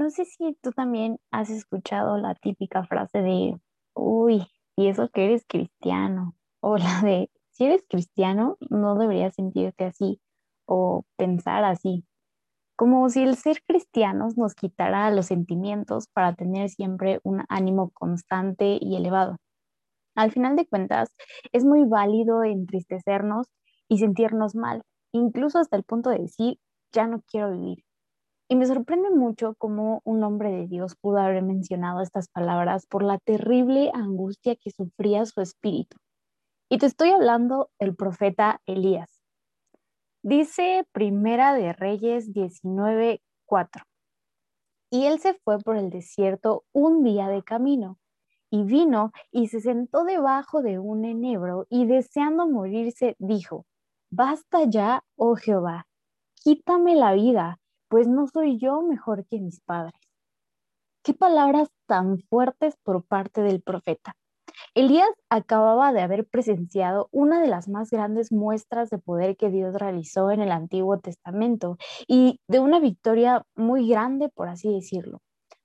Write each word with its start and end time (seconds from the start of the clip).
no 0.00 0.08
sé 0.08 0.24
si 0.24 0.56
tú 0.62 0.72
también 0.72 1.18
has 1.30 1.50
escuchado 1.50 2.16
la 2.16 2.34
típica 2.34 2.84
frase 2.84 3.20
de, 3.20 3.60
uy, 3.94 4.46
y 4.74 4.88
eso 4.88 5.10
que 5.10 5.26
eres 5.26 5.44
cristiano, 5.46 6.34
o 6.60 6.78
la 6.78 7.02
de, 7.02 7.30
si 7.50 7.66
eres 7.66 7.84
cristiano, 7.86 8.56
no 8.70 8.94
deberías 8.94 9.34
sentirte 9.34 9.84
así 9.84 10.18
o 10.64 11.04
pensar 11.18 11.64
así, 11.64 12.06
como 12.76 13.10
si 13.10 13.22
el 13.22 13.36
ser 13.36 13.62
cristianos 13.66 14.38
nos 14.38 14.54
quitara 14.54 15.10
los 15.10 15.26
sentimientos 15.26 16.06
para 16.14 16.34
tener 16.34 16.70
siempre 16.70 17.20
un 17.22 17.44
ánimo 17.50 17.90
constante 17.90 18.78
y 18.80 18.96
elevado. 18.96 19.36
Al 20.14 20.32
final 20.32 20.56
de 20.56 20.66
cuentas, 20.66 21.14
es 21.52 21.66
muy 21.66 21.84
válido 21.84 22.42
entristecernos 22.42 23.48
y 23.86 23.98
sentirnos 23.98 24.54
mal, 24.54 24.82
incluso 25.12 25.58
hasta 25.58 25.76
el 25.76 25.84
punto 25.84 26.08
de 26.08 26.20
decir, 26.20 26.58
ya 26.90 27.06
no 27.06 27.22
quiero 27.30 27.52
vivir. 27.52 27.84
Y 28.52 28.56
me 28.56 28.66
sorprende 28.66 29.10
mucho 29.10 29.54
cómo 29.58 30.02
un 30.02 30.24
hombre 30.24 30.50
de 30.50 30.66
Dios 30.66 30.96
pudo 30.96 31.18
haber 31.18 31.40
mencionado 31.40 32.02
estas 32.02 32.28
palabras 32.28 32.84
por 32.84 33.04
la 33.04 33.18
terrible 33.18 33.92
angustia 33.94 34.56
que 34.56 34.72
sufría 34.72 35.24
su 35.24 35.40
espíritu. 35.40 35.98
Y 36.68 36.78
te 36.78 36.86
estoy 36.86 37.10
hablando 37.10 37.70
del 37.78 37.94
profeta 37.94 38.60
Elías. 38.66 39.22
Dice 40.24 40.84
Primera 40.90 41.54
de 41.54 41.72
Reyes 41.72 42.32
19:4. 42.32 43.84
Y 44.90 45.06
él 45.06 45.20
se 45.20 45.34
fue 45.44 45.60
por 45.60 45.76
el 45.76 45.88
desierto 45.88 46.64
un 46.72 47.04
día 47.04 47.28
de 47.28 47.44
camino, 47.44 47.98
y 48.50 48.64
vino 48.64 49.12
y 49.30 49.46
se 49.46 49.60
sentó 49.60 50.02
debajo 50.02 50.60
de 50.60 50.80
un 50.80 51.04
enebro, 51.04 51.66
y 51.70 51.86
deseando 51.86 52.48
morirse, 52.48 53.14
dijo, 53.20 53.64
Basta 54.10 54.64
ya, 54.64 55.04
oh 55.14 55.36
Jehová, 55.36 55.86
quítame 56.42 56.96
la 56.96 57.12
vida, 57.12 57.60
pues 57.90 58.06
no 58.06 58.28
soy 58.28 58.56
yo 58.58 58.82
mejor 58.82 59.26
que 59.26 59.40
mis 59.40 59.60
padres. 59.60 60.00
Qué 61.02 61.12
palabras 61.12 61.68
tan 61.86 62.20
fuertes 62.20 62.76
por 62.84 63.04
parte 63.04 63.42
del 63.42 63.62
profeta. 63.62 64.14
Elías 64.74 65.08
acababa 65.28 65.92
de 65.92 66.00
haber 66.00 66.24
presenciado 66.26 67.08
una 67.10 67.40
de 67.40 67.48
las 67.48 67.68
más 67.68 67.90
grandes 67.90 68.30
muestras 68.30 68.90
de 68.90 68.98
poder 68.98 69.36
que 69.36 69.50
Dios 69.50 69.74
realizó 69.74 70.30
en 70.30 70.40
el 70.40 70.52
Antiguo 70.52 71.00
Testamento 71.00 71.78
y 72.06 72.38
de 72.48 72.60
una 72.60 72.78
victoria 72.78 73.44
muy 73.56 73.88
grande, 73.88 74.28
por 74.28 74.48
así 74.48 74.72
decirlo. 74.72 75.20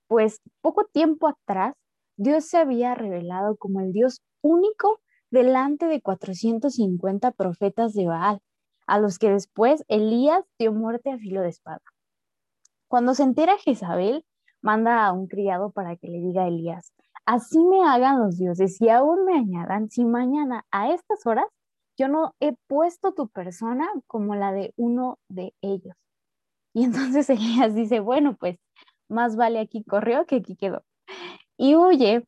Pues 0.08 0.40
poco 0.62 0.84
tiempo 0.84 1.28
atrás, 1.28 1.74
Dios 2.16 2.46
se 2.46 2.58
había 2.58 2.94
revelado 2.96 3.56
como 3.56 3.80
el 3.80 3.92
Dios 3.92 4.20
único 4.42 5.00
delante 5.30 5.86
de 5.86 6.00
450 6.00 7.30
profetas 7.32 7.92
de 7.92 8.06
Baal, 8.06 8.40
a 8.88 8.98
los 8.98 9.18
que 9.18 9.30
después 9.30 9.84
Elías 9.86 10.44
dio 10.58 10.72
muerte 10.72 11.10
a 11.12 11.18
filo 11.18 11.42
de 11.42 11.50
espada. 11.50 11.82
Cuando 12.88 13.14
se 13.14 13.24
entera 13.24 13.58
Jezabel, 13.58 14.24
manda 14.62 15.06
a 15.06 15.12
un 15.12 15.26
criado 15.26 15.70
para 15.70 15.96
que 15.96 16.08
le 16.08 16.18
diga 16.20 16.44
a 16.44 16.48
Elías, 16.48 16.92
así 17.24 17.58
me 17.64 17.84
hagan 17.84 18.20
los 18.20 18.38
dioses 18.38 18.80
y 18.80 18.88
aún 18.88 19.24
me 19.24 19.34
añadan 19.34 19.90
si 19.90 20.04
mañana 20.04 20.64
a 20.70 20.92
estas 20.92 21.26
horas 21.26 21.46
yo 21.98 22.08
no 22.08 22.34
he 22.40 22.54
puesto 22.68 23.12
tu 23.12 23.28
persona 23.28 23.88
como 24.06 24.36
la 24.36 24.52
de 24.52 24.72
uno 24.76 25.18
de 25.28 25.52
ellos. 25.62 25.96
Y 26.74 26.84
entonces 26.84 27.28
Elías 27.30 27.74
dice, 27.74 28.00
bueno, 28.00 28.36
pues 28.38 28.58
más 29.08 29.36
vale 29.36 29.58
aquí 29.58 29.82
corrió 29.84 30.24
que 30.26 30.36
aquí 30.36 30.56
quedó. 30.56 30.84
Y 31.56 31.74
huye, 31.74 32.24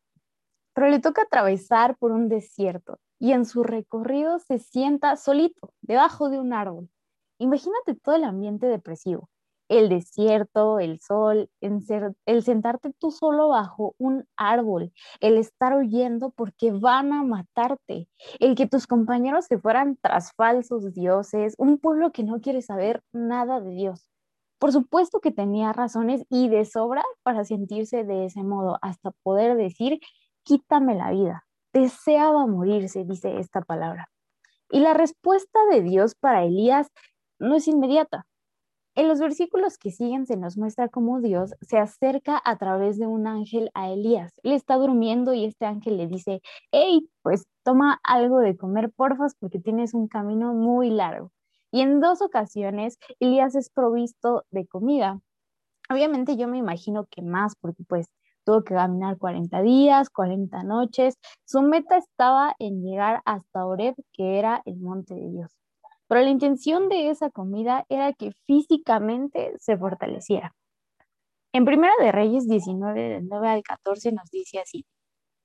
pero 0.75 0.89
le 0.89 1.01
toca 1.01 1.23
atravesar 1.23 1.97
por 1.99 2.13
un 2.13 2.29
desierto 2.29 2.99
y 3.21 3.33
en 3.33 3.45
su 3.45 3.63
recorrido 3.63 4.39
se 4.41 4.59
sienta 4.59 5.17
solito, 5.17 5.73
debajo 5.83 6.31
de 6.31 6.41
un 6.41 6.53
árbol. 6.53 6.89
Imagínate 7.39 7.95
todo 7.95 8.17
el 8.17 8.25
ambiente 8.25 8.67
depresivo 8.67 9.29
el 9.69 9.89
desierto, 9.89 10.81
el 10.81 11.01
sol, 11.01 11.51
el 11.61 12.43
sentarte 12.43 12.93
tú 12.99 13.11
solo 13.11 13.49
bajo 13.49 13.95
un 13.99 14.25
árbol, 14.37 14.93
el 15.21 15.37
estar 15.37 15.77
huyendo 15.77 16.31
porque 16.31 16.73
van 16.73 17.13
a 17.13 17.23
matarte, 17.23 18.09
el 18.41 18.55
que 18.55 18.67
tus 18.67 18.87
compañeros 18.87 19.47
se 19.47 19.59
fueran 19.59 19.99
tras 20.01 20.33
falsos 20.33 20.95
dioses, 20.95 21.55
un 21.59 21.79
pueblo 21.79 22.13
que 22.13 22.25
no 22.25 22.41
quiere 22.41 22.63
saber 22.63 23.03
nada 23.13 23.61
de 23.61 23.71
Dios. 23.71 24.09
Por 24.59 24.73
supuesto 24.73 25.21
que 25.21 25.31
tenía 25.31 25.73
razones 25.73 26.25
y 26.29 26.49
de 26.49 26.65
sobra 26.65 27.05
para 27.23 27.45
sentirse 27.45 28.05
de 28.05 28.27
ese 28.27 28.43
modo, 28.43 28.79
hasta 28.83 29.13
poder 29.23 29.57
decir, 29.57 30.01
quítame 30.43 30.97
la 30.97 31.11
vida. 31.13 31.45
Deseaba 31.73 32.47
morirse, 32.47 33.05
dice 33.05 33.39
esta 33.39 33.61
palabra. 33.61 34.09
Y 34.71 34.81
la 34.81 34.95
respuesta 34.95 35.59
de 35.71 35.83
Dios 35.83 36.15
para 36.15 36.45
Elías 36.45 36.89
no 37.39 37.55
es 37.57 37.69
inmediata. 37.69 38.27
En 38.99 39.07
los 39.07 39.21
versículos 39.21 39.79
que 39.79 39.93
siguen 39.93 40.27
se 40.27 40.37
nos 40.37 40.59
muestra 40.59 40.89
cómo 40.89 41.21
Dios 41.21 41.55
se 41.61 41.79
acerca 41.79 42.43
a 42.45 42.59
través 42.59 42.99
de 42.99 43.07
un 43.07 43.29
ángel 43.29 43.71
a 43.73 43.93
Elías. 43.93 44.33
Él 44.43 44.51
está 44.51 44.75
durmiendo 44.75 45.33
y 45.35 45.45
este 45.45 45.67
ángel 45.67 45.99
le 45.99 46.09
dice, 46.09 46.43
hey, 46.73 47.09
pues 47.23 47.45
toma 47.63 48.01
algo 48.03 48.41
de 48.41 48.57
comer, 48.57 48.91
porfas, 48.91 49.37
porque 49.39 49.61
tienes 49.61 49.95
un 49.95 50.09
camino 50.09 50.53
muy 50.53 50.91
largo. 50.91 51.31
Y 51.71 51.83
en 51.83 52.01
dos 52.01 52.23
ocasiones 52.23 52.99
Elías 53.21 53.55
es 53.55 53.71
provisto 53.71 54.43
de 54.51 54.67
comida. 54.67 55.21
Obviamente 55.89 56.37
yo 56.37 56.49
me 56.49 56.59
imagino 56.59 57.07
que 57.09 57.23
más, 57.23 57.55
porque 57.61 57.85
pues 57.85 58.07
tuvo 58.45 58.65
que 58.65 58.75
caminar 58.75 59.17
40 59.17 59.63
días, 59.63 60.11
40 60.11 60.65
noches. 60.65 61.15
Su 61.45 61.63
meta 61.63 61.99
estaba 61.99 62.57
en 62.59 62.83
llegar 62.83 63.23
hasta 63.27 63.65
Oreb, 63.65 63.95
que 64.13 64.41
era 64.41 64.61
el 64.65 64.81
monte 64.81 65.15
de 65.15 65.31
Dios. 65.31 65.59
Pero 66.09 66.23
la 66.23 66.31
intención 66.31 66.89
de 66.89 67.11
esa 67.11 67.31
comida 67.31 67.85
era 67.89 68.13
que 68.15 68.33
físicamente 68.47 69.53
se 69.59 69.77
fortaleciera. 69.77 70.55
En 71.53 71.65
Primera 71.65 71.93
de 72.01 72.13
Reyes 72.13 72.49
19, 72.49 73.01
del 73.01 73.29
9 73.29 73.49
al 73.49 73.63
14 73.63 74.13
nos 74.13 74.31
dice 74.31 74.59
así. 74.59 74.87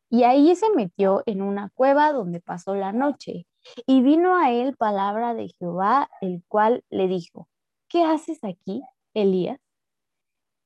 Y 0.10 0.24
ahí 0.24 0.56
se 0.56 0.70
metió 0.70 1.22
en 1.26 1.42
una 1.42 1.70
cueva 1.74 2.14
donde 2.14 2.40
pasó 2.40 2.76
la 2.76 2.92
noche. 2.94 3.46
Y 3.86 4.02
vino 4.02 4.38
a 4.38 4.52
él 4.52 4.76
palabra 4.78 5.34
de 5.34 5.50
Jehová, 5.60 6.10
el 6.22 6.44
cual 6.48 6.84
le 6.90 7.08
dijo, 7.08 7.48
¿qué 7.90 8.04
haces 8.04 8.44
aquí, 8.44 8.82
Elías? 9.14 9.60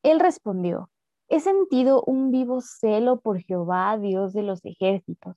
Él 0.04 0.20
respondió, 0.20 0.90
he 1.28 1.40
sentido 1.40 2.04
un 2.06 2.32
vivo 2.32 2.62
celo 2.62 3.20
por 3.20 3.42
Jehová, 3.42 3.98
Dios 3.98 4.34
de 4.34 4.44
los 4.44 4.64
ejércitos 4.66 5.36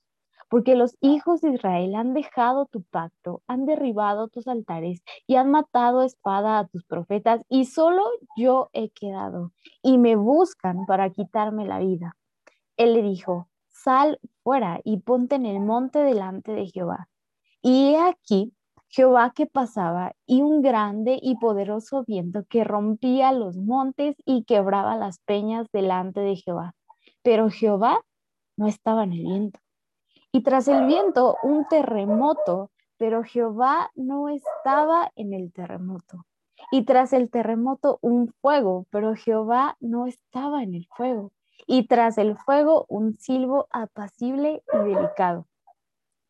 porque 0.51 0.75
los 0.75 0.97
hijos 0.99 1.39
de 1.39 1.51
Israel 1.51 1.95
han 1.95 2.13
dejado 2.13 2.65
tu 2.65 2.83
pacto, 2.83 3.41
han 3.47 3.65
derribado 3.65 4.27
tus 4.27 4.49
altares 4.49 5.01
y 5.25 5.35
han 5.35 5.49
matado 5.49 6.03
espada 6.03 6.59
a 6.59 6.67
tus 6.67 6.83
profetas, 6.83 7.41
y 7.47 7.63
solo 7.63 8.03
yo 8.35 8.69
he 8.73 8.89
quedado, 8.89 9.53
y 9.81 9.97
me 9.97 10.17
buscan 10.17 10.85
para 10.85 11.09
quitarme 11.09 11.65
la 11.65 11.79
vida. 11.79 12.17
Él 12.75 12.95
le 12.95 13.01
dijo, 13.01 13.47
sal 13.69 14.19
fuera 14.43 14.81
y 14.83 14.97
ponte 14.97 15.35
en 15.35 15.45
el 15.45 15.61
monte 15.61 15.99
delante 15.99 16.51
de 16.51 16.67
Jehová. 16.67 17.07
Y 17.61 17.93
he 17.93 18.01
aquí 18.01 18.53
Jehová 18.89 19.31
que 19.33 19.45
pasaba 19.45 20.17
y 20.25 20.41
un 20.41 20.61
grande 20.61 21.17
y 21.21 21.37
poderoso 21.37 22.03
viento 22.03 22.43
que 22.49 22.65
rompía 22.65 23.31
los 23.31 23.55
montes 23.55 24.17
y 24.25 24.43
quebraba 24.43 24.97
las 24.97 25.19
peñas 25.19 25.67
delante 25.71 26.19
de 26.19 26.35
Jehová. 26.35 26.75
Pero 27.23 27.49
Jehová 27.49 28.01
no 28.57 28.67
estaba 28.67 29.05
en 29.05 29.13
el 29.13 29.21
viento. 29.21 29.60
Y 30.31 30.43
tras 30.43 30.67
el 30.67 30.85
viento, 30.85 31.37
un 31.43 31.67
terremoto, 31.67 32.71
pero 32.97 33.23
Jehová 33.23 33.91
no 33.95 34.29
estaba 34.29 35.11
en 35.15 35.33
el 35.33 35.51
terremoto. 35.51 36.25
Y 36.71 36.85
tras 36.85 37.11
el 37.11 37.29
terremoto, 37.29 37.99
un 38.01 38.33
fuego, 38.41 38.85
pero 38.91 39.15
Jehová 39.15 39.75
no 39.79 40.07
estaba 40.07 40.63
en 40.63 40.75
el 40.75 40.87
fuego. 40.95 41.31
Y 41.67 41.87
tras 41.87 42.17
el 42.17 42.37
fuego, 42.37 42.85
un 42.87 43.17
silbo 43.17 43.67
apacible 43.71 44.63
y 44.73 44.77
delicado. 44.77 45.47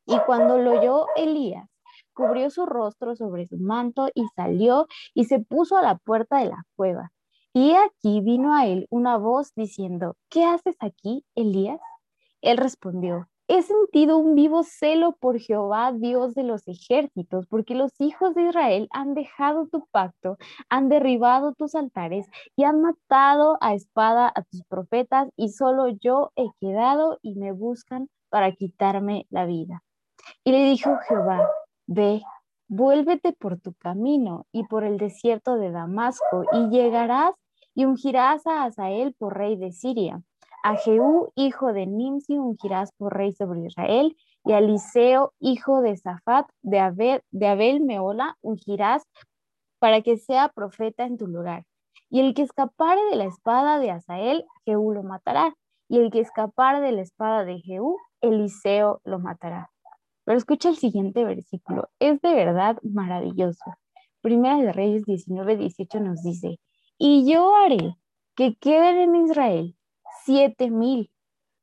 Y 0.05 0.17
cuando 0.25 0.57
lo 0.57 0.79
oyó 0.79 1.05
Elías, 1.15 1.69
cubrió 2.13 2.49
su 2.49 2.65
rostro 2.65 3.15
sobre 3.15 3.47
su 3.47 3.57
manto 3.57 4.09
y 4.15 4.25
salió 4.35 4.87
y 5.13 5.25
se 5.25 5.39
puso 5.39 5.77
a 5.77 5.81
la 5.81 5.97
puerta 5.97 6.39
de 6.39 6.45
la 6.45 6.65
cueva. 6.75 7.11
Y 7.53 7.73
aquí 7.73 8.21
vino 8.21 8.55
a 8.55 8.65
él 8.65 8.87
una 8.89 9.17
voz 9.17 9.53
diciendo, 9.55 10.15
¿qué 10.29 10.45
haces 10.45 10.75
aquí, 10.79 11.25
Elías? 11.35 11.81
Él 12.41 12.57
respondió, 12.57 13.27
he 13.53 13.63
sentido 13.63 14.17
un 14.17 14.33
vivo 14.33 14.63
celo 14.63 15.17
por 15.19 15.37
Jehová, 15.37 15.91
Dios 15.91 16.33
de 16.35 16.43
los 16.43 16.65
ejércitos, 16.69 17.47
porque 17.47 17.75
los 17.75 17.91
hijos 17.99 18.33
de 18.33 18.43
Israel 18.43 18.87
han 18.91 19.13
dejado 19.13 19.67
tu 19.67 19.85
pacto, 19.91 20.37
han 20.69 20.87
derribado 20.87 21.53
tus 21.53 21.75
altares 21.75 22.27
y 22.55 22.63
han 22.63 22.81
matado 22.81 23.57
a 23.59 23.73
espada 23.73 24.31
a 24.33 24.43
tus 24.43 24.63
profetas, 24.63 25.27
y 25.35 25.49
solo 25.49 25.89
yo 25.89 26.31
he 26.37 26.47
quedado 26.61 27.19
y 27.21 27.35
me 27.35 27.51
buscan 27.51 28.07
para 28.29 28.53
quitarme 28.53 29.27
la 29.29 29.45
vida. 29.45 29.83
Y 30.45 30.51
le 30.51 30.63
dijo 30.63 30.97
Jehová, 31.09 31.45
ve, 31.87 32.21
vuélvete 32.69 33.33
por 33.33 33.59
tu 33.59 33.73
camino 33.73 34.45
y 34.53 34.63
por 34.63 34.85
el 34.85 34.97
desierto 34.97 35.57
de 35.57 35.71
Damasco, 35.71 36.45
y 36.53 36.69
llegarás 36.69 37.35
y 37.75 37.83
ungirás 37.83 38.47
a 38.47 38.63
Asael 38.63 39.13
por 39.13 39.37
rey 39.37 39.57
de 39.57 39.73
Siria 39.73 40.21
a 40.63 40.75
Jehú, 40.75 41.31
hijo 41.35 41.73
de 41.73 41.87
Nimsi, 41.87 42.37
ungirás 42.37 42.91
por 42.93 43.15
rey 43.15 43.33
sobre 43.33 43.65
Israel, 43.65 44.15
y 44.45 44.53
a 44.53 44.59
Eliseo, 44.59 45.33
hijo 45.39 45.81
de 45.81 45.97
Zafat, 45.97 46.47
de 46.61 46.79
Abel, 46.79 47.21
de 47.31 47.47
Abel 47.47 47.81
Meola, 47.81 48.37
ungirás 48.41 49.03
para 49.79 50.01
que 50.01 50.17
sea 50.17 50.49
profeta 50.49 51.05
en 51.05 51.17
tu 51.17 51.27
lugar. 51.27 51.65
Y 52.09 52.19
el 52.19 52.33
que 52.33 52.43
escapare 52.43 53.01
de 53.09 53.15
la 53.15 53.25
espada 53.25 53.79
de 53.79 53.91
Asael, 53.91 54.45
Jehú 54.65 54.91
lo 54.91 55.03
matará. 55.03 55.55
Y 55.87 55.99
el 55.99 56.11
que 56.11 56.19
escapare 56.19 56.81
de 56.81 56.91
la 56.91 57.01
espada 57.01 57.45
de 57.45 57.59
Jehú, 57.59 57.97
Eliseo 58.21 59.01
lo 59.03 59.19
matará. 59.19 59.71
Pero 60.23 60.37
escucha 60.37 60.69
el 60.69 60.77
siguiente 60.77 61.23
versículo, 61.25 61.89
es 61.99 62.21
de 62.21 62.33
verdad 62.33 62.77
maravilloso. 62.83 63.73
Primera 64.21 64.57
de 64.57 64.71
Reyes 64.71 65.03
19, 65.05 65.57
18 65.57 65.99
nos 65.99 66.21
dice, 66.21 66.59
y 66.97 67.31
yo 67.31 67.55
haré 67.55 67.97
que 68.35 68.55
queden 68.55 68.99
en 68.99 69.15
Israel 69.25 69.75
siete 70.25 70.69
mil, 70.69 71.11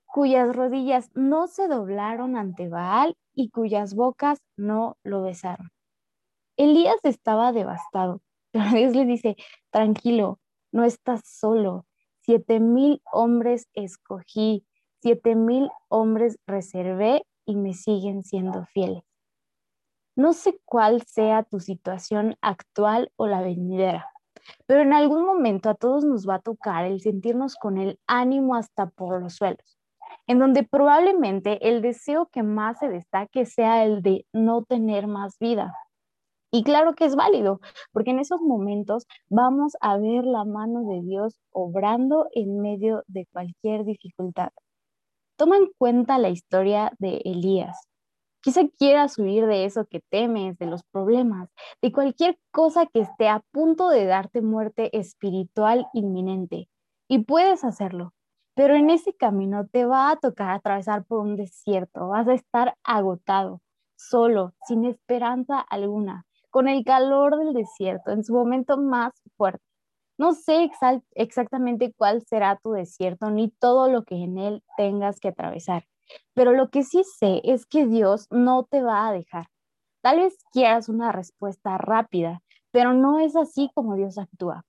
cuyas 0.06 0.54
rodillas 0.54 1.10
no 1.14 1.46
se 1.46 1.68
doblaron 1.68 2.36
ante 2.36 2.68
Baal 2.68 3.16
y 3.34 3.50
cuyas 3.50 3.94
bocas 3.94 4.40
no 4.56 4.96
lo 5.02 5.22
besaron. 5.22 5.70
Elías 6.56 6.98
estaba 7.04 7.52
devastado, 7.52 8.20
pero 8.50 8.70
Dios 8.70 8.94
le 8.94 9.04
dice, 9.04 9.36
tranquilo, 9.70 10.40
no 10.72 10.84
estás 10.84 11.22
solo. 11.24 11.86
Siete 12.20 12.60
mil 12.60 13.00
hombres 13.12 13.68
escogí, 13.74 14.66
siete 15.00 15.34
mil 15.34 15.70
hombres 15.88 16.38
reservé 16.46 17.22
y 17.46 17.56
me 17.56 17.74
siguen 17.74 18.24
siendo 18.24 18.66
fieles. 18.66 19.04
No 20.16 20.32
sé 20.32 20.60
cuál 20.64 21.02
sea 21.02 21.44
tu 21.44 21.60
situación 21.60 22.36
actual 22.40 23.12
o 23.16 23.28
la 23.28 23.40
venidera, 23.40 24.10
pero 24.66 24.80
en 24.80 24.92
algún 24.92 25.24
momento 25.24 25.70
a 25.70 25.74
todos 25.74 26.04
nos 26.04 26.28
va 26.28 26.36
a 26.36 26.40
tocar 26.40 26.84
el 26.84 27.00
sentirnos 27.00 27.56
con 27.56 27.78
el 27.78 27.98
ánimo 28.06 28.54
hasta 28.54 28.86
por 28.86 29.20
los 29.20 29.34
suelos, 29.34 29.78
en 30.26 30.38
donde 30.38 30.62
probablemente 30.62 31.68
el 31.68 31.82
deseo 31.82 32.28
que 32.32 32.42
más 32.42 32.78
se 32.78 32.88
destaque 32.88 33.46
sea 33.46 33.84
el 33.84 34.02
de 34.02 34.26
no 34.32 34.64
tener 34.64 35.06
más 35.06 35.38
vida. 35.38 35.74
Y 36.50 36.64
claro 36.64 36.94
que 36.94 37.04
es 37.04 37.14
válido, 37.14 37.60
porque 37.92 38.10
en 38.10 38.20
esos 38.20 38.40
momentos 38.40 39.06
vamos 39.28 39.74
a 39.80 39.98
ver 39.98 40.24
la 40.24 40.44
mano 40.44 40.80
de 40.84 41.02
Dios 41.02 41.38
obrando 41.50 42.26
en 42.32 42.60
medio 42.60 43.04
de 43.06 43.26
cualquier 43.32 43.84
dificultad. 43.84 44.48
Toma 45.36 45.58
en 45.58 45.68
cuenta 45.76 46.18
la 46.18 46.30
historia 46.30 46.92
de 46.98 47.20
Elías. 47.24 47.78
Quizá 48.40 48.62
quieras 48.78 49.18
huir 49.18 49.46
de 49.46 49.64
eso 49.64 49.86
que 49.86 50.00
temes, 50.00 50.56
de 50.58 50.66
los 50.66 50.84
problemas, 50.84 51.50
de 51.82 51.90
cualquier 51.92 52.38
cosa 52.52 52.86
que 52.86 53.00
esté 53.00 53.28
a 53.28 53.40
punto 53.50 53.88
de 53.88 54.06
darte 54.06 54.42
muerte 54.42 54.96
espiritual 54.96 55.86
inminente. 55.92 56.68
Y 57.08 57.24
puedes 57.24 57.64
hacerlo, 57.64 58.14
pero 58.54 58.76
en 58.76 58.90
ese 58.90 59.12
camino 59.12 59.66
te 59.66 59.84
va 59.86 60.10
a 60.10 60.16
tocar 60.16 60.50
atravesar 60.50 61.04
por 61.04 61.20
un 61.20 61.36
desierto, 61.36 62.08
vas 62.08 62.28
a 62.28 62.34
estar 62.34 62.74
agotado, 62.84 63.60
solo, 63.96 64.54
sin 64.66 64.84
esperanza 64.84 65.58
alguna, 65.60 66.24
con 66.50 66.68
el 66.68 66.84
calor 66.84 67.38
del 67.38 67.54
desierto 67.54 68.12
en 68.12 68.22
su 68.22 68.34
momento 68.34 68.78
más 68.78 69.14
fuerte. 69.36 69.64
No 70.16 70.34
sé 70.34 70.70
exactamente 71.14 71.92
cuál 71.96 72.22
será 72.22 72.56
tu 72.62 72.72
desierto 72.72 73.30
ni 73.30 73.50
todo 73.50 73.88
lo 73.88 74.04
que 74.04 74.16
en 74.16 74.38
él 74.38 74.62
tengas 74.76 75.18
que 75.18 75.28
atravesar 75.28 75.84
pero 76.34 76.52
lo 76.52 76.70
que 76.70 76.82
sí 76.82 77.02
sé 77.04 77.40
es 77.44 77.66
que 77.66 77.86
Dios 77.86 78.26
no 78.30 78.64
te 78.64 78.82
va 78.82 79.08
a 79.08 79.12
dejar. 79.12 79.46
Tal 80.02 80.18
vez 80.20 80.36
quieras 80.52 80.88
una 80.88 81.12
respuesta 81.12 81.76
rápida, 81.78 82.42
pero 82.70 82.94
no 82.94 83.18
es 83.18 83.36
así 83.36 83.70
como 83.74 83.96
Dios 83.96 84.18
actúa. 84.18 84.64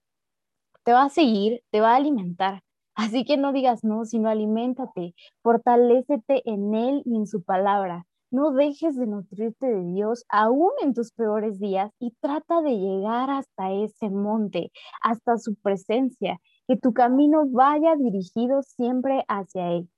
Te 0.84 0.94
va 0.94 1.04
a 1.04 1.10
seguir, 1.10 1.62
te 1.72 1.82
va 1.82 1.94
a 1.94 1.98
alimentar. 1.98 2.64
Así 2.96 3.24
que 3.24 3.38
no 3.38 3.54
digas 3.54 3.84
no, 3.84 4.06
sino 4.06 4.28
aliméntate, 4.30 5.14
fortalécete 5.42 6.42
en 6.50 6.74
Él 6.76 7.02
y 7.06 7.16
en 7.16 7.28
su 7.28 7.44
palabra. 7.44 8.06
No 8.32 8.52
dejes 8.52 8.96
de 8.96 9.08
nutrirte 9.08 9.68
de 9.68 9.84
Dios 9.86 10.26
aún 10.30 10.72
en 10.82 10.94
tus 10.94 11.12
peores 11.12 11.60
días 11.60 11.92
y 12.00 12.12
trata 12.20 12.62
de 12.62 12.78
llegar 12.78 13.30
hasta 13.30 13.72
ese 13.72 14.10
monte, 14.10 14.72
hasta 15.02 15.38
su 15.38 15.56
presencia, 15.56 16.40
que 16.68 16.78
tu 16.78 16.94
camino 16.94 17.46
vaya 17.48 17.96
dirigido 17.96 18.62
siempre 18.62 19.24
hacia 19.28 19.72
Él. 19.72 19.90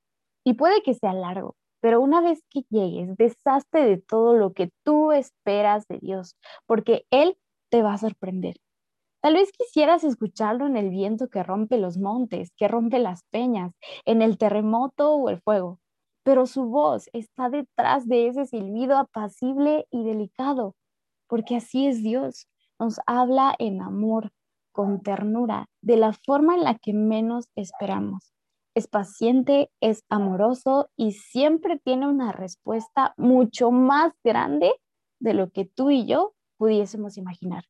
Y 0.44 0.54
puede 0.54 0.82
que 0.82 0.94
sea 0.96 1.14
largo, 1.14 1.56
pero 1.82 2.02
una 2.02 2.22
vez 2.22 2.44
que 2.50 2.64
llegues, 2.70 3.16
deshazte 3.18 3.80
de 3.80 3.98
todo 3.98 4.36
lo 4.36 4.54
que 4.54 4.72
tú 4.84 5.12
esperas 5.12 5.88
de 5.88 6.00
Dios, 6.00 6.36
porque 6.66 7.06
Él 7.12 7.38
te 7.70 7.84
va 7.84 7.94
a 7.94 7.98
sorprender. 7.98 8.56
Tal 9.22 9.36
vez 9.36 9.52
quisieras 9.52 10.04
escucharlo 10.04 10.66
en 10.66 10.78
el 10.78 10.90
viento 10.90 11.30
que 11.30 11.44
rompe 11.44 11.78
los 11.78 11.98
montes, 11.98 12.52
que 12.58 12.68
rompe 12.68 12.98
las 12.98 13.24
peñas, 13.30 13.74
en 14.06 14.24
el 14.24 14.38
terremoto 14.40 15.14
o 15.14 15.30
el 15.30 15.40
fuego, 15.42 15.80
pero 16.24 16.48
su 16.48 16.66
voz 16.66 17.08
está 17.14 17.50
detrás 17.50 18.08
de 18.08 18.28
ese 18.28 18.46
silbido 18.46 18.98
apacible 18.98 19.86
y 19.92 20.04
delicado, 20.04 20.76
porque 21.28 21.58
así 21.58 21.88
es 21.88 22.02
Dios. 22.02 22.48
Nos 22.80 23.00
habla 23.06 23.54
en 23.60 23.82
amor, 23.82 24.32
con 24.72 25.02
ternura, 25.02 25.68
de 25.82 25.98
la 25.98 26.14
forma 26.14 26.56
en 26.56 26.64
la 26.64 26.76
que 26.80 26.94
menos 26.94 27.48
esperamos 27.56 28.34
es 28.74 28.88
paciente, 28.88 29.70
es 29.82 30.04
amoroso 30.10 30.90
y 30.96 31.14
siempre 31.14 31.80
tiene 31.80 32.08
una 32.08 32.32
respuesta 32.32 33.14
mucho 33.18 33.72
más 33.72 34.14
grande 34.24 34.74
de 35.20 35.34
lo 35.34 35.50
que 35.52 35.66
tú 35.66 35.90
y 35.90 36.06
yo 36.06 36.34
pudiésemos 36.58 37.18
imaginar. 37.18 37.66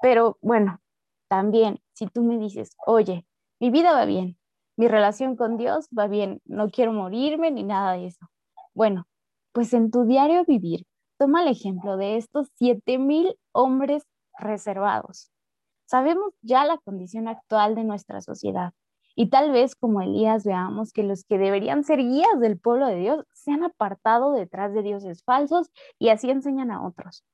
Pero 0.00 0.38
bueno, 0.40 0.80
también 1.28 1.80
si 1.94 2.06
tú 2.06 2.22
me 2.22 2.38
dices, 2.38 2.70
oye, 2.86 3.26
mi 3.60 3.70
vida 3.70 3.92
va 3.92 4.04
bien, 4.04 4.38
mi 4.76 4.88
relación 4.88 5.36
con 5.36 5.56
Dios 5.56 5.88
va 5.96 6.08
bien, 6.08 6.40
no 6.44 6.70
quiero 6.70 6.92
morirme 6.92 7.50
ni 7.50 7.62
nada 7.62 7.92
de 7.92 8.06
eso. 8.06 8.26
Bueno, 8.74 9.06
pues 9.52 9.72
en 9.72 9.90
tu 9.90 10.04
diario 10.04 10.44
vivir, 10.44 10.86
toma 11.18 11.42
el 11.42 11.48
ejemplo 11.48 11.96
de 11.96 12.16
estos 12.16 12.48
siete 12.56 12.98
mil 12.98 13.36
hombres 13.52 14.04
reservados. 14.38 15.30
Sabemos 15.86 16.34
ya 16.42 16.64
la 16.64 16.78
condición 16.78 17.28
actual 17.28 17.74
de 17.74 17.84
nuestra 17.84 18.20
sociedad 18.20 18.72
y 19.16 19.30
tal 19.30 19.52
vez 19.52 19.76
como 19.76 20.00
Elías 20.00 20.44
veamos 20.44 20.92
que 20.92 21.04
los 21.04 21.24
que 21.24 21.38
deberían 21.38 21.84
ser 21.84 21.98
guías 21.98 22.40
del 22.40 22.58
pueblo 22.58 22.86
de 22.86 22.96
Dios 22.96 23.24
se 23.32 23.52
han 23.52 23.64
apartado 23.64 24.32
detrás 24.32 24.74
de 24.74 24.82
dioses 24.82 25.22
falsos 25.24 25.70
y 25.98 26.08
así 26.08 26.30
enseñan 26.30 26.70
a 26.70 26.84
otros. 26.84 27.24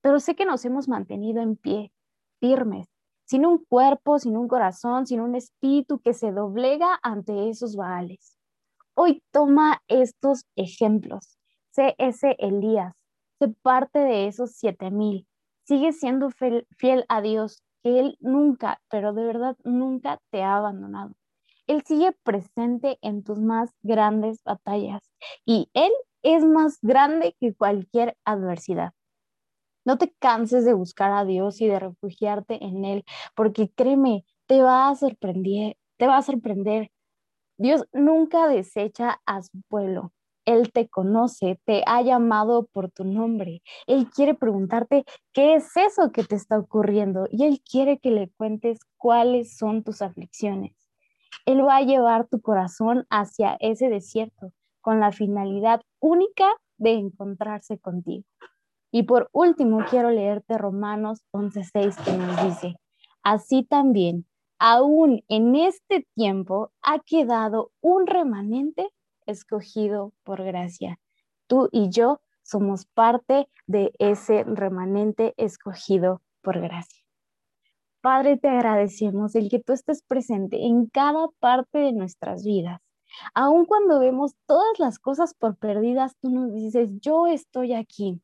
Pero 0.00 0.18
sé 0.20 0.34
que 0.34 0.46
nos 0.46 0.64
hemos 0.64 0.88
mantenido 0.88 1.42
en 1.42 1.56
pie, 1.56 1.92
firmes, 2.40 2.86
sin 3.24 3.44
un 3.44 3.64
cuerpo, 3.64 4.18
sin 4.18 4.36
un 4.36 4.48
corazón, 4.48 5.06
sin 5.06 5.20
un 5.20 5.34
espíritu 5.34 5.98
que 6.00 6.14
se 6.14 6.32
doblega 6.32 6.98
ante 7.02 7.48
esos 7.50 7.76
baales. 7.76 8.38
Hoy 8.94 9.22
toma 9.30 9.82
estos 9.88 10.46
ejemplos. 10.56 11.36
Sé 11.70 11.94
ese 11.98 12.36
Elías, 12.38 12.94
sé 13.38 13.48
parte 13.62 13.98
de 13.98 14.26
esos 14.28 14.52
siete 14.52 14.90
mil. 14.90 15.26
Sigue 15.64 15.92
siendo 15.92 16.30
fiel 16.30 17.04
a 17.08 17.20
Dios, 17.20 17.62
que 17.82 17.98
Él 17.98 18.16
nunca, 18.20 18.80
pero 18.88 19.12
de 19.12 19.24
verdad 19.24 19.56
nunca 19.64 20.18
te 20.30 20.42
ha 20.42 20.56
abandonado. 20.56 21.14
Él 21.66 21.82
sigue 21.84 22.12
presente 22.22 22.98
en 23.02 23.24
tus 23.24 23.38
más 23.38 23.70
grandes 23.82 24.42
batallas 24.44 25.02
y 25.44 25.70
Él 25.74 25.92
es 26.22 26.44
más 26.44 26.78
grande 26.82 27.36
que 27.40 27.54
cualquier 27.54 28.16
adversidad. 28.24 28.92
No 29.84 29.98
te 29.98 30.12
canses 30.18 30.64
de 30.64 30.74
buscar 30.74 31.12
a 31.12 31.24
Dios 31.24 31.60
y 31.60 31.68
de 31.68 31.78
refugiarte 31.78 32.64
en 32.64 32.84
Él, 32.84 33.04
porque 33.36 33.70
créeme, 33.70 34.24
te 34.46 34.62
va 34.62 34.88
a 34.88 34.96
sorprender, 34.96 35.76
te 35.96 36.06
va 36.08 36.18
a 36.18 36.22
sorprender. 36.22 36.90
Dios 37.58 37.84
nunca 37.92 38.48
desecha 38.48 39.20
a 39.26 39.42
su 39.42 39.62
pueblo. 39.68 40.12
Él 40.44 40.72
te 40.72 40.88
conoce, 40.88 41.60
te 41.64 41.82
ha 41.86 42.02
llamado 42.02 42.66
por 42.66 42.90
tu 42.90 43.04
nombre. 43.04 43.62
Él 43.86 44.08
quiere 44.10 44.34
preguntarte 44.34 45.04
qué 45.32 45.56
es 45.56 45.76
eso 45.76 46.12
que 46.12 46.24
te 46.24 46.36
está 46.36 46.58
ocurriendo 46.58 47.26
y 47.30 47.44
Él 47.44 47.60
quiere 47.68 47.98
que 47.98 48.10
le 48.10 48.30
cuentes 48.30 48.80
cuáles 48.96 49.56
son 49.56 49.82
tus 49.82 50.02
aflicciones. 50.02 50.85
Él 51.44 51.64
va 51.64 51.76
a 51.76 51.82
llevar 51.82 52.26
tu 52.28 52.40
corazón 52.40 53.06
hacia 53.10 53.56
ese 53.60 53.88
desierto 53.88 54.52
con 54.80 55.00
la 55.00 55.12
finalidad 55.12 55.82
única 56.00 56.48
de 56.78 56.92
encontrarse 56.92 57.78
contigo. 57.78 58.24
Y 58.90 59.02
por 59.02 59.28
último, 59.32 59.84
quiero 59.90 60.10
leerte 60.10 60.58
Romanos 60.58 61.22
11:6 61.32 61.96
que 62.04 62.12
nos 62.16 62.42
dice, 62.44 62.76
así 63.22 63.62
también, 63.64 64.26
aún 64.58 65.22
en 65.28 65.54
este 65.56 66.06
tiempo 66.14 66.70
ha 66.82 67.00
quedado 67.00 67.72
un 67.80 68.06
remanente 68.06 68.88
escogido 69.26 70.12
por 70.22 70.42
gracia. 70.44 70.98
Tú 71.46 71.68
y 71.72 71.90
yo 71.90 72.20
somos 72.42 72.86
parte 72.86 73.48
de 73.66 73.92
ese 73.98 74.44
remanente 74.44 75.34
escogido 75.36 76.22
por 76.42 76.60
gracia. 76.60 77.05
Padre, 78.06 78.36
te 78.36 78.46
agradecemos 78.46 79.34
el 79.34 79.48
que 79.48 79.58
tú 79.58 79.72
estés 79.72 80.00
presente 80.00 80.64
en 80.64 80.86
cada 80.86 81.26
parte 81.40 81.78
de 81.78 81.92
nuestras 81.92 82.44
vidas. 82.44 82.80
Aun 83.34 83.64
cuando 83.64 83.98
vemos 83.98 84.36
todas 84.46 84.78
las 84.78 85.00
cosas 85.00 85.34
por 85.34 85.56
perdidas, 85.56 86.14
tú 86.22 86.30
nos 86.30 86.54
dices, 86.54 86.88
yo 87.00 87.26
estoy 87.26 87.74
aquí. 87.74 88.22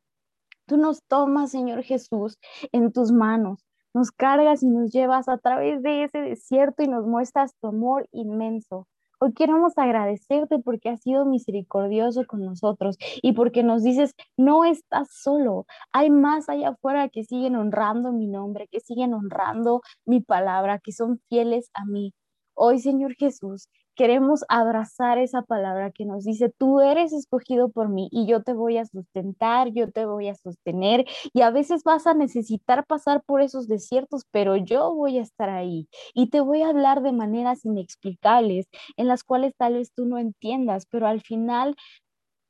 Tú 0.66 0.76
nos 0.76 1.02
tomas, 1.08 1.50
Señor 1.50 1.82
Jesús, 1.82 2.38
en 2.70 2.92
tus 2.92 3.10
manos, 3.10 3.66
nos 3.92 4.12
cargas 4.12 4.62
y 4.62 4.68
nos 4.68 4.92
llevas 4.92 5.28
a 5.28 5.38
través 5.38 5.82
de 5.82 6.04
ese 6.04 6.18
desierto 6.18 6.84
y 6.84 6.86
nos 6.86 7.04
muestras 7.04 7.56
tu 7.60 7.66
amor 7.66 8.06
inmenso, 8.12 8.86
Hoy 9.24 9.34
queremos 9.34 9.78
agradecerte 9.78 10.58
porque 10.58 10.88
has 10.88 11.00
sido 11.00 11.24
misericordioso 11.24 12.26
con 12.26 12.44
nosotros 12.44 12.96
y 13.22 13.34
porque 13.34 13.62
nos 13.62 13.84
dices, 13.84 14.16
no 14.36 14.64
estás 14.64 15.10
solo, 15.12 15.64
hay 15.92 16.10
más 16.10 16.48
allá 16.48 16.70
afuera 16.70 17.08
que 17.08 17.22
siguen 17.22 17.54
honrando 17.54 18.10
mi 18.10 18.26
nombre, 18.26 18.66
que 18.66 18.80
siguen 18.80 19.14
honrando 19.14 19.80
mi 20.04 20.22
palabra, 20.22 20.80
que 20.80 20.90
son 20.90 21.20
fieles 21.28 21.70
a 21.72 21.84
mí. 21.84 22.14
Hoy, 22.54 22.80
Señor 22.80 23.14
Jesús, 23.14 23.68
queremos 23.94 24.44
abrazar 24.48 25.18
esa 25.18 25.42
palabra 25.42 25.90
que 25.90 26.04
nos 26.04 26.24
dice, 26.24 26.50
tú 26.50 26.80
eres 26.80 27.12
escogido 27.12 27.70
por 27.70 27.88
mí 27.88 28.08
y 28.10 28.26
yo 28.26 28.42
te 28.42 28.52
voy 28.52 28.78
a 28.78 28.86
sustentar, 28.86 29.68
yo 29.72 29.90
te 29.90 30.06
voy 30.06 30.28
a 30.28 30.34
sostener 30.34 31.04
y 31.32 31.42
a 31.42 31.50
veces 31.50 31.84
vas 31.84 32.06
a 32.06 32.14
necesitar 32.14 32.86
pasar 32.86 33.22
por 33.24 33.42
esos 33.42 33.68
desiertos, 33.68 34.24
pero 34.30 34.56
yo 34.56 34.94
voy 34.94 35.18
a 35.18 35.22
estar 35.22 35.50
ahí 35.50 35.88
y 36.14 36.28
te 36.30 36.40
voy 36.40 36.62
a 36.62 36.68
hablar 36.68 37.02
de 37.02 37.12
maneras 37.12 37.64
inexplicables 37.64 38.68
en 38.96 39.08
las 39.08 39.24
cuales 39.24 39.54
tal 39.56 39.74
vez 39.74 39.92
tú 39.92 40.06
no 40.06 40.18
entiendas, 40.18 40.86
pero 40.86 41.06
al 41.06 41.20
final 41.20 41.76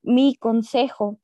mi 0.02 0.36
consejo 0.36 1.18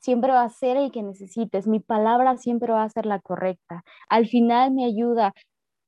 siempre 0.00 0.32
va 0.32 0.42
a 0.42 0.48
ser 0.48 0.76
el 0.76 0.92
que 0.92 1.02
necesites, 1.02 1.66
mi 1.66 1.80
palabra 1.80 2.36
siempre 2.36 2.72
va 2.72 2.84
a 2.84 2.88
ser 2.90 3.06
la 3.06 3.20
correcta. 3.20 3.84
Al 4.08 4.28
final 4.28 4.72
me 4.72 4.84
ayuda 4.84 5.34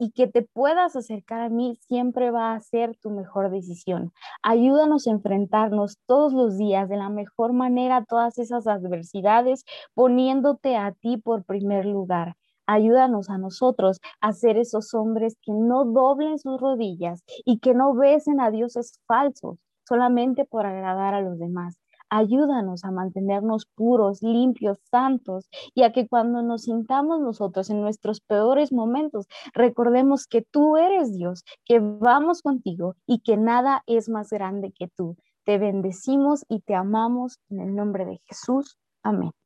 y 0.00 0.12
que 0.12 0.26
te 0.26 0.42
puedas 0.42 0.96
acercar 0.96 1.42
a 1.42 1.50
mí 1.50 1.76
siempre 1.76 2.30
va 2.30 2.54
a 2.54 2.60
ser 2.60 2.96
tu 2.96 3.10
mejor 3.10 3.50
decisión. 3.50 4.12
Ayúdanos 4.42 5.06
a 5.06 5.10
enfrentarnos 5.10 5.98
todos 6.06 6.32
los 6.32 6.56
días 6.56 6.88
de 6.88 6.96
la 6.96 7.10
mejor 7.10 7.52
manera 7.52 7.98
a 7.98 8.04
todas 8.06 8.38
esas 8.38 8.66
adversidades, 8.66 9.64
poniéndote 9.94 10.76
a 10.76 10.92
ti 10.92 11.18
por 11.18 11.44
primer 11.44 11.84
lugar. 11.84 12.34
Ayúdanos 12.66 13.28
a 13.28 13.36
nosotros 13.36 14.00
a 14.22 14.32
ser 14.32 14.56
esos 14.56 14.94
hombres 14.94 15.36
que 15.42 15.52
no 15.52 15.84
doblen 15.84 16.38
sus 16.38 16.58
rodillas 16.58 17.22
y 17.44 17.58
que 17.58 17.74
no 17.74 17.94
besen 17.94 18.40
a 18.40 18.50
dioses 18.50 18.98
falsos 19.06 19.58
solamente 19.86 20.46
por 20.46 20.64
agradar 20.64 21.12
a 21.12 21.20
los 21.20 21.38
demás. 21.38 21.76
Ayúdanos 22.10 22.84
a 22.84 22.90
mantenernos 22.90 23.66
puros, 23.74 24.22
limpios, 24.22 24.78
santos 24.90 25.48
y 25.74 25.82
a 25.84 25.92
que 25.92 26.08
cuando 26.08 26.42
nos 26.42 26.62
sintamos 26.62 27.20
nosotros 27.20 27.70
en 27.70 27.80
nuestros 27.80 28.20
peores 28.20 28.72
momentos, 28.72 29.26
recordemos 29.54 30.26
que 30.26 30.42
tú 30.42 30.76
eres 30.76 31.12
Dios, 31.12 31.44
que 31.64 31.78
vamos 31.80 32.42
contigo 32.42 32.96
y 33.06 33.20
que 33.20 33.36
nada 33.36 33.82
es 33.86 34.08
más 34.08 34.30
grande 34.30 34.72
que 34.72 34.88
tú. 34.88 35.16
Te 35.44 35.58
bendecimos 35.58 36.44
y 36.48 36.60
te 36.60 36.74
amamos 36.74 37.38
en 37.48 37.60
el 37.60 37.74
nombre 37.74 38.04
de 38.04 38.20
Jesús. 38.26 38.76
Amén. 39.02 39.39